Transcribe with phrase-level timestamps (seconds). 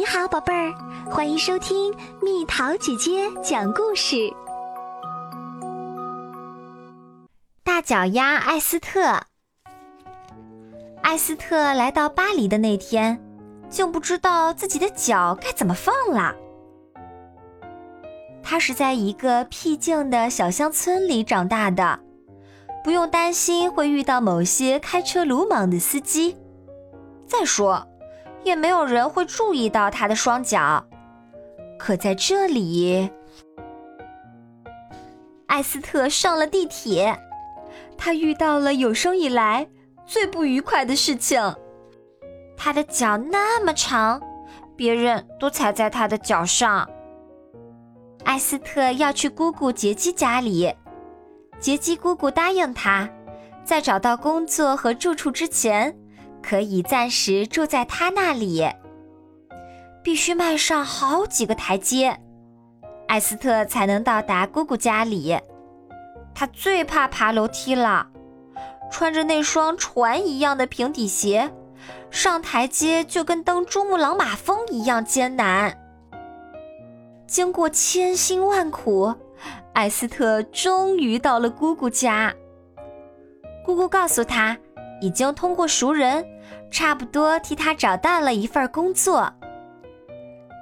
[0.00, 0.72] 你好，宝贝儿，
[1.10, 4.32] 欢迎收听蜜桃姐姐讲故事。
[7.62, 9.20] 大脚丫艾斯特，
[11.02, 13.22] 艾斯特来到巴黎的那天，
[13.68, 16.34] 竟不知道自己的脚该怎么放了。
[18.42, 22.00] 他是在一个僻静的小乡村里长大的，
[22.82, 26.38] 不用担心会遇到某些开车鲁莽的司机。
[27.26, 27.86] 再说。
[28.42, 30.84] 也没有人会注意到他的双脚，
[31.78, 33.10] 可在这里，
[35.46, 37.18] 艾斯特上了地铁，
[37.98, 39.68] 他遇到了有生以来
[40.06, 41.40] 最不愉快的事情。
[42.56, 44.20] 他的脚那么长，
[44.76, 46.88] 别人都踩在他的脚上。
[48.24, 50.72] 艾斯特要去姑姑杰基家里，
[51.58, 53.08] 杰基姑姑答应他，
[53.64, 55.96] 在找到工作和住处之前。
[56.42, 58.64] 可以暂时住在他那里，
[60.02, 62.18] 必须迈上好几个台阶，
[63.08, 65.38] 艾斯特才能到达姑姑家里。
[66.34, 68.06] 他最怕爬楼梯了，
[68.90, 71.50] 穿着那双船一样的平底鞋，
[72.10, 75.76] 上台阶就跟登珠穆朗玛峰一样艰难。
[77.26, 79.14] 经过千辛万苦，
[79.74, 82.34] 艾斯特终于到了姑姑家。
[83.64, 84.56] 姑姑告诉他。
[85.00, 86.24] 已经通过熟人，
[86.70, 89.32] 差不多替他找到了一份工作。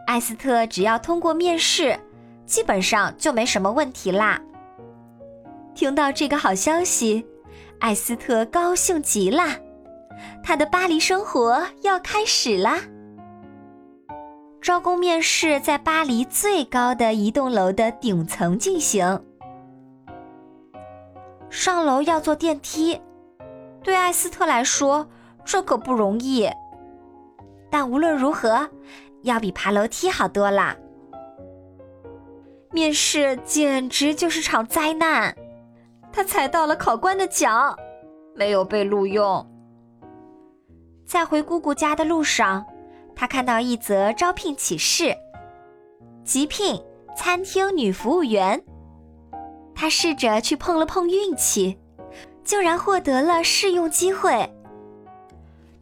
[0.06, 1.98] 艾斯特只要通过面试，
[2.46, 4.40] 基本上就没什么问题啦。
[5.74, 7.26] 听到这个好消息，
[7.80, 9.44] 艾斯特高兴极了，
[10.42, 12.80] 他的巴黎生活要开始啦。
[14.60, 19.22] 招工面试在巴黎最高的一栋楼的顶层进行，
[21.48, 23.00] 上楼要坐电梯。
[23.82, 25.08] 对艾斯特来说，
[25.44, 26.48] 这可不容易。
[27.70, 28.68] 但无论如何，
[29.22, 30.76] 要比爬楼梯好多啦。
[32.70, 35.34] 面试简直就是场灾难，
[36.12, 37.74] 他踩到了考官的脚，
[38.34, 39.46] 没有被录用。
[41.06, 42.66] 在回姑姑家的路上，
[43.16, 45.16] 他看到一则招聘启事：
[46.24, 46.82] 急聘
[47.16, 48.62] 餐厅女服务员。
[49.74, 51.78] 他试着去碰了碰运气。
[52.48, 54.50] 竟然获得了试用机会。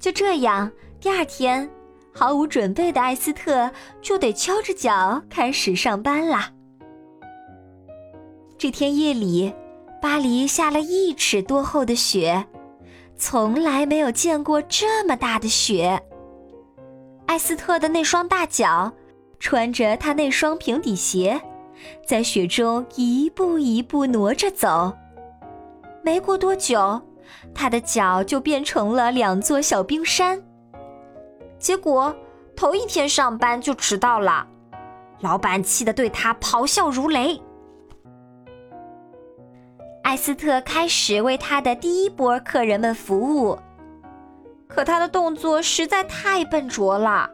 [0.01, 0.69] 就这样，
[1.01, 1.71] 第二天，
[2.13, 3.71] 毫无准备的艾斯特
[4.03, 6.51] 就得敲着脚开始上班啦。
[8.59, 9.55] 这天夜里，
[10.03, 12.45] 巴黎下了一尺多厚的雪，
[13.17, 16.03] 从来没有见过这么大的雪。
[17.27, 18.93] 艾斯特的那双大脚，
[19.39, 21.41] 穿着他那双平底鞋，
[22.05, 24.93] 在雪中一步一步挪着走。
[26.07, 27.03] 没过多久，
[27.53, 30.41] 他的脚就变成了两座小冰山。
[31.59, 32.15] 结果
[32.55, 34.47] 头一天上班就迟到了，
[35.19, 37.43] 老板气得对他咆哮如雷。
[40.05, 43.59] 艾斯特开始为他的第一波客人们服务，
[44.69, 47.29] 可他的动作实在太笨拙了，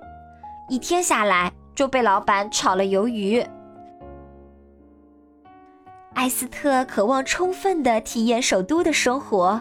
[0.70, 3.46] 一天下来就被老板炒了鱿鱼。
[6.14, 9.60] 艾斯特渴望充分的体验首都的生活，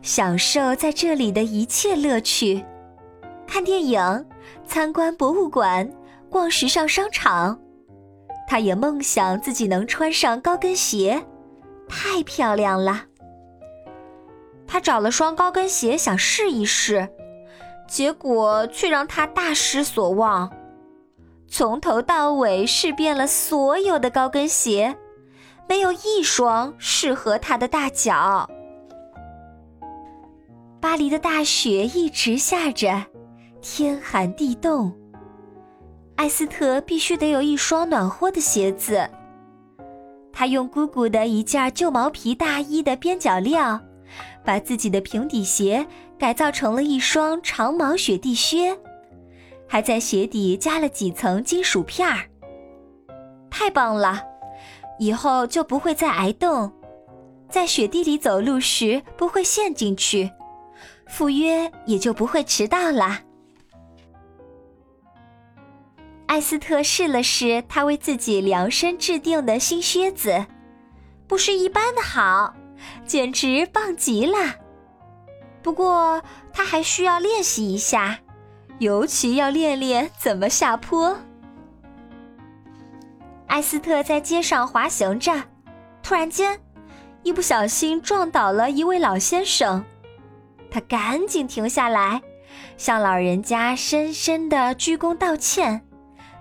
[0.00, 2.64] 享受在这里的一切乐趣，
[3.46, 4.26] 看电影、
[4.66, 5.88] 参观博物馆、
[6.28, 7.58] 逛时尚商场。
[8.48, 11.24] 他也梦想自己能穿上高跟鞋，
[11.88, 13.04] 太漂亮了。
[14.66, 17.08] 他找了双高跟鞋想试一试，
[17.86, 20.50] 结果却让他大失所望。
[21.46, 24.96] 从头到尾试遍了所有的高跟鞋。
[25.68, 28.48] 没有一双适合他的大脚。
[30.80, 33.06] 巴黎的大雪一直下着，
[33.60, 34.92] 天寒地冻。
[36.16, 39.08] 艾斯特必须得有一双暖和的鞋子。
[40.32, 43.80] 他用姑姑的一件旧毛皮大衣的边角料，
[44.44, 45.86] 把自己的平底鞋
[46.18, 48.76] 改造成了一双长毛雪地靴，
[49.68, 52.20] 还在鞋底加了几层金属片儿。
[53.50, 54.22] 太棒了！
[55.02, 56.70] 以后就不会再挨冻，
[57.48, 60.30] 在雪地里走路时不会陷进去，
[61.08, 63.18] 赴约也就不会迟到了。
[66.26, 70.46] 艾斯特试了试他为自己量身制定的新靴子，
[71.26, 72.54] 不是一般的好，
[73.04, 74.54] 简直棒极了。
[75.64, 76.22] 不过
[76.52, 78.20] 他还需要练习一下，
[78.78, 81.18] 尤其要练练怎么下坡。
[83.52, 85.30] 艾斯特在街上滑行着，
[86.02, 86.58] 突然间，
[87.22, 89.84] 一不小心撞倒了一位老先生。
[90.70, 92.22] 他赶紧停下来，
[92.78, 95.82] 向老人家深深的鞠躬道歉。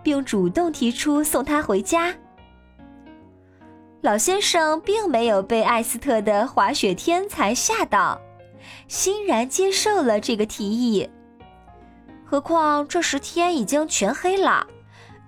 [0.04, 2.16] 并主动提出送他回家。
[4.02, 8.20] 老先生并没有被艾斯特的滑雪天才吓到，
[8.88, 11.08] 欣然接受了这个提议。
[12.26, 14.66] 何况这时天已经全黑了，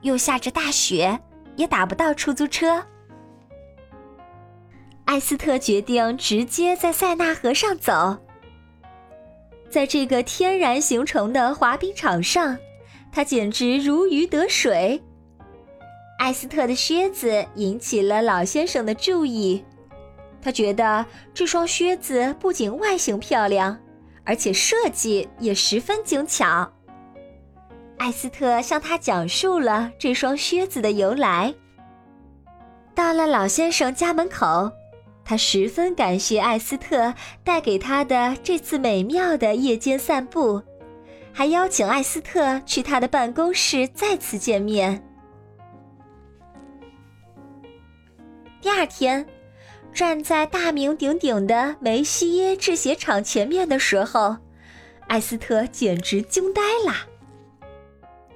[0.01, 1.19] 又下着大雪，
[1.55, 2.83] 也打不到出租车。
[5.05, 8.17] 艾斯特决定直接在塞纳河上走。
[9.69, 12.57] 在这个天然形成的滑冰场上，
[13.11, 15.01] 他简直如鱼得水。
[16.19, 19.65] 艾斯特的靴子引起了老先生的注意，
[20.41, 23.77] 他觉得这双靴子不仅外形漂亮，
[24.23, 26.71] 而且设计也十分精巧。
[27.97, 31.53] 艾斯特向他讲述了这双靴子的由来。
[32.93, 34.71] 到了老先生家门口，
[35.23, 37.13] 他十分感谢艾斯特
[37.43, 40.61] 带给他的这次美妙的夜间散步，
[41.31, 45.03] 还邀请艾斯特去他的办公室再次见面。
[48.61, 49.25] 第二天，
[49.93, 54.37] 站在大名鼎鼎的梅西耶制鞋厂前面的时候，
[55.07, 56.93] 艾斯特简直惊呆了。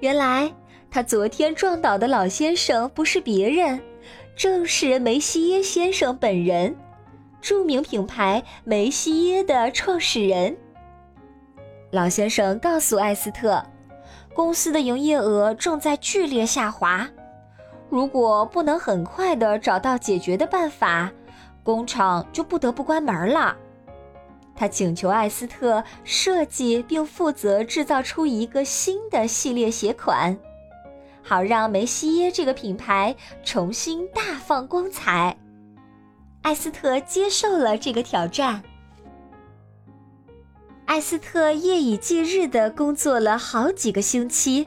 [0.00, 0.52] 原来，
[0.90, 3.80] 他昨天撞倒的老先生不是别人，
[4.36, 6.76] 正是梅西耶先生本人，
[7.40, 10.56] 著名品牌梅西耶的创始人。
[11.90, 13.60] 老先生告诉艾斯特，
[14.34, 17.08] 公司的营业额正在剧烈下滑。
[17.90, 21.10] 如果不能很快的找到解决的办法，
[21.64, 23.56] 工厂就不得不关门了。
[24.58, 30.36] 他请求艾斯特设计并负责制造出一个新的系列鞋款，
[31.22, 33.14] 好让梅西耶这个品牌
[33.44, 35.38] 重新大放光彩。
[36.42, 38.60] 艾斯特接受了这个挑战。
[40.86, 44.66] 艾斯特夜以继日的工作了好几个星期。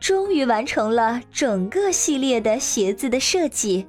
[0.00, 3.86] 终于完成了整个系列的鞋子的设计，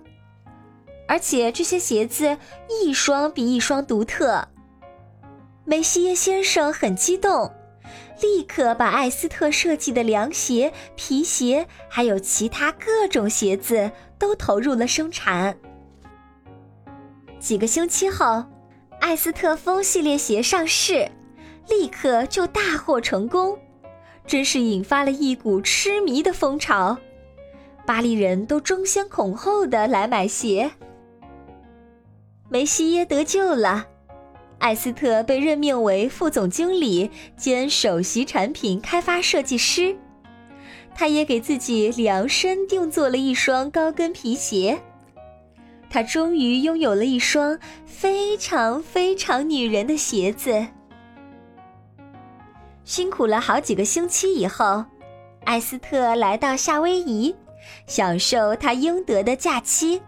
[1.08, 2.38] 而且这些鞋子
[2.70, 4.48] 一双比一双独特。
[5.66, 7.50] 梅西耶先生很激动，
[8.22, 13.90] 立刻把艾斯特设计的凉鞋、皮鞋，还有其他各种鞋子
[14.20, 15.58] 都投入了生产。
[17.40, 18.44] 几个星期后，
[19.00, 21.10] 艾斯特风系列鞋上市，
[21.70, 23.58] 立刻就大获成功。
[24.26, 26.98] 真是引发了一股痴迷的风潮，
[27.86, 30.72] 巴黎人都争先恐后的来买鞋。
[32.50, 33.88] 梅西耶得救了，
[34.64, 39.94] 艾斯特被任命为副总经理兼首席产品开发设计师，
[40.96, 44.80] 他也给自己量身定做了一双高跟皮鞋。
[45.90, 50.66] 他终于拥有了一双非常非常女人的鞋子。
[52.86, 54.86] 辛苦了好几个星期以后，
[55.44, 57.36] 艾斯特来到夏威夷，
[57.86, 60.02] 享受他应得的假期。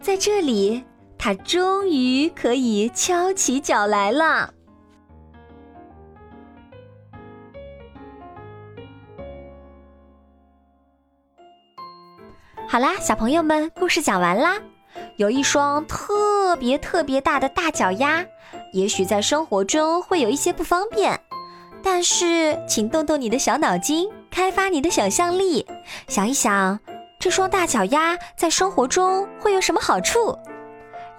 [0.00, 0.82] 在这里，
[1.24, 4.52] 他终于可以翘起脚来了。
[12.66, 14.60] 好啦，小朋友们，故事讲完啦。
[15.14, 18.26] 有一双特别特别大的大脚丫，
[18.72, 21.20] 也许在生活中会有一些不方便。
[21.84, 25.64] 但是，请动动你的小脑筋，开发你的想象力，
[26.08, 26.80] 想一想，
[27.20, 30.36] 这双大脚丫在生活中会有什么好处？